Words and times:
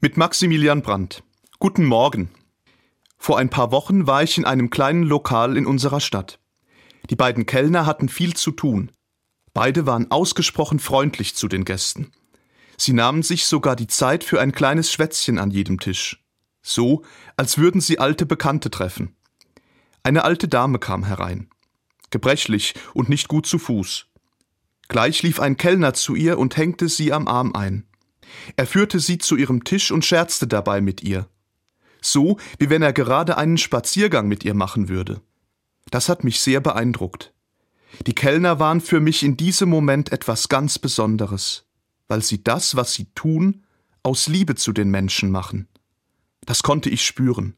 Mit 0.00 0.16
Maximilian 0.16 0.80
Brandt. 0.80 1.24
Guten 1.58 1.84
Morgen. 1.84 2.30
Vor 3.16 3.36
ein 3.36 3.50
paar 3.50 3.72
Wochen 3.72 4.06
war 4.06 4.22
ich 4.22 4.38
in 4.38 4.44
einem 4.44 4.70
kleinen 4.70 5.02
Lokal 5.02 5.56
in 5.56 5.66
unserer 5.66 5.98
Stadt. 5.98 6.38
Die 7.10 7.16
beiden 7.16 7.46
Kellner 7.46 7.84
hatten 7.84 8.08
viel 8.08 8.34
zu 8.34 8.52
tun. 8.52 8.92
Beide 9.54 9.86
waren 9.86 10.08
ausgesprochen 10.12 10.78
freundlich 10.78 11.34
zu 11.34 11.48
den 11.48 11.64
Gästen. 11.64 12.12
Sie 12.76 12.92
nahmen 12.92 13.24
sich 13.24 13.46
sogar 13.46 13.74
die 13.74 13.88
Zeit 13.88 14.22
für 14.22 14.40
ein 14.40 14.52
kleines 14.52 14.92
Schwätzchen 14.92 15.36
an 15.40 15.50
jedem 15.50 15.80
Tisch. 15.80 16.24
So, 16.62 17.02
als 17.36 17.58
würden 17.58 17.80
sie 17.80 17.98
alte 17.98 18.24
Bekannte 18.24 18.70
treffen. 18.70 19.16
Eine 20.04 20.22
alte 20.22 20.46
Dame 20.46 20.78
kam 20.78 21.02
herein. 21.02 21.50
Gebrechlich 22.10 22.74
und 22.94 23.08
nicht 23.08 23.26
gut 23.26 23.46
zu 23.46 23.58
Fuß. 23.58 24.06
Gleich 24.86 25.24
lief 25.24 25.40
ein 25.40 25.56
Kellner 25.56 25.92
zu 25.92 26.14
ihr 26.14 26.38
und 26.38 26.56
hängte 26.56 26.88
sie 26.88 27.12
am 27.12 27.26
Arm 27.26 27.52
ein. 27.52 27.88
Er 28.56 28.66
führte 28.66 29.00
sie 29.00 29.18
zu 29.18 29.36
ihrem 29.36 29.64
Tisch 29.64 29.90
und 29.90 30.04
scherzte 30.04 30.46
dabei 30.46 30.80
mit 30.80 31.02
ihr. 31.02 31.28
So, 32.00 32.38
wie 32.58 32.70
wenn 32.70 32.82
er 32.82 32.92
gerade 32.92 33.36
einen 33.36 33.58
Spaziergang 33.58 34.28
mit 34.28 34.44
ihr 34.44 34.54
machen 34.54 34.88
würde. 34.88 35.20
Das 35.90 36.08
hat 36.08 36.24
mich 36.24 36.40
sehr 36.40 36.60
beeindruckt. 36.60 37.32
Die 38.06 38.14
Kellner 38.14 38.58
waren 38.58 38.80
für 38.80 39.00
mich 39.00 39.22
in 39.22 39.36
diesem 39.36 39.68
Moment 39.68 40.12
etwas 40.12 40.48
ganz 40.48 40.78
Besonderes, 40.78 41.64
weil 42.06 42.22
sie 42.22 42.42
das, 42.44 42.76
was 42.76 42.92
sie 42.92 43.06
tun, 43.14 43.64
aus 44.02 44.28
Liebe 44.28 44.54
zu 44.54 44.72
den 44.72 44.90
Menschen 44.90 45.30
machen. 45.30 45.68
Das 46.44 46.62
konnte 46.62 46.90
ich 46.90 47.04
spüren. 47.04 47.54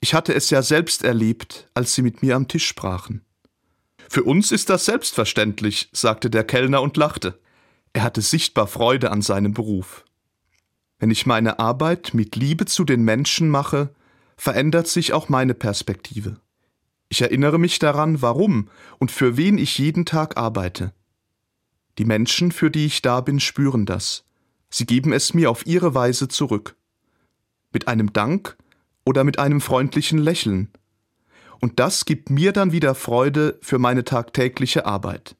Ich 0.00 0.14
hatte 0.14 0.34
es 0.34 0.50
ja 0.50 0.62
selbst 0.62 1.02
erlebt, 1.02 1.68
als 1.74 1.94
sie 1.94 2.02
mit 2.02 2.22
mir 2.22 2.36
am 2.36 2.48
Tisch 2.48 2.66
sprachen. 2.66 3.24
Für 4.08 4.22
uns 4.22 4.52
ist 4.52 4.70
das 4.70 4.84
selbstverständlich, 4.84 5.88
sagte 5.92 6.30
der 6.30 6.44
Kellner 6.44 6.82
und 6.82 6.96
lachte. 6.96 7.40
Er 7.92 8.02
hatte 8.02 8.20
sichtbar 8.22 8.66
Freude 8.66 9.10
an 9.10 9.22
seinem 9.22 9.54
Beruf. 9.54 10.04
Wenn 10.98 11.10
ich 11.10 11.26
meine 11.26 11.58
Arbeit 11.58 12.12
mit 12.14 12.36
Liebe 12.36 12.66
zu 12.66 12.84
den 12.84 13.02
Menschen 13.02 13.50
mache, 13.50 13.94
verändert 14.36 14.88
sich 14.88 15.12
auch 15.12 15.28
meine 15.28 15.54
Perspektive. 15.54 16.40
Ich 17.08 17.22
erinnere 17.22 17.58
mich 17.58 17.78
daran, 17.78 18.20
warum 18.20 18.68
und 18.98 19.10
für 19.10 19.36
wen 19.36 19.58
ich 19.58 19.78
jeden 19.78 20.04
Tag 20.04 20.36
arbeite. 20.36 20.92
Die 21.98 22.04
Menschen, 22.04 22.52
für 22.52 22.70
die 22.70 22.86
ich 22.86 23.02
da 23.02 23.20
bin, 23.20 23.40
spüren 23.40 23.86
das. 23.86 24.24
Sie 24.70 24.86
geben 24.86 25.12
es 25.12 25.34
mir 25.34 25.50
auf 25.50 25.66
ihre 25.66 25.94
Weise 25.94 26.28
zurück. 26.28 26.76
Mit 27.72 27.88
einem 27.88 28.12
Dank 28.12 28.56
oder 29.04 29.24
mit 29.24 29.38
einem 29.38 29.60
freundlichen 29.60 30.18
Lächeln. 30.18 30.70
Und 31.60 31.80
das 31.80 32.04
gibt 32.04 32.30
mir 32.30 32.52
dann 32.52 32.72
wieder 32.72 32.94
Freude 32.94 33.58
für 33.62 33.78
meine 33.78 34.04
tagtägliche 34.04 34.86
Arbeit. 34.86 35.34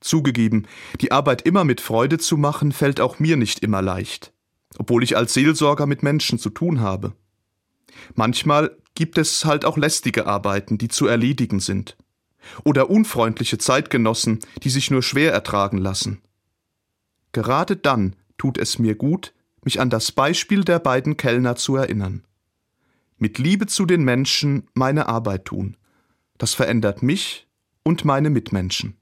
Zugegeben, 0.00 0.66
die 1.00 1.12
Arbeit 1.12 1.42
immer 1.42 1.64
mit 1.64 1.80
Freude 1.80 2.18
zu 2.18 2.36
machen, 2.36 2.72
fällt 2.72 3.00
auch 3.00 3.18
mir 3.18 3.36
nicht 3.36 3.60
immer 3.60 3.82
leicht, 3.82 4.32
obwohl 4.78 5.02
ich 5.02 5.16
als 5.16 5.34
Seelsorger 5.34 5.86
mit 5.86 6.02
Menschen 6.02 6.38
zu 6.38 6.50
tun 6.50 6.80
habe. 6.80 7.12
Manchmal 8.14 8.76
gibt 8.94 9.18
es 9.18 9.44
halt 9.44 9.64
auch 9.64 9.76
lästige 9.76 10.26
Arbeiten, 10.26 10.78
die 10.78 10.88
zu 10.88 11.06
erledigen 11.06 11.60
sind. 11.60 11.96
Oder 12.64 12.88
unfreundliche 12.88 13.58
Zeitgenossen, 13.58 14.40
die 14.62 14.70
sich 14.70 14.90
nur 14.90 15.02
schwer 15.02 15.32
ertragen 15.32 15.78
lassen. 15.78 16.22
Gerade 17.32 17.76
dann 17.76 18.16
tut 18.38 18.58
es 18.58 18.78
mir 18.78 18.94
gut, 18.94 19.34
mich 19.62 19.80
an 19.80 19.90
das 19.90 20.12
Beispiel 20.12 20.64
der 20.64 20.78
beiden 20.78 21.16
Kellner 21.16 21.56
zu 21.56 21.76
erinnern. 21.76 22.24
Mit 23.18 23.38
Liebe 23.38 23.66
zu 23.66 23.84
den 23.84 24.02
Menschen 24.02 24.66
meine 24.72 25.06
Arbeit 25.06 25.44
tun. 25.44 25.76
Das 26.38 26.54
verändert 26.54 27.02
mich 27.02 27.46
und 27.82 28.06
meine 28.06 28.30
Mitmenschen. 28.30 28.96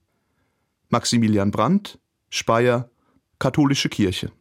Maximilian 0.89 1.51
Brandt, 1.51 1.99
Speyer, 2.31 2.91
Katholische 3.39 3.89
Kirche 3.89 4.33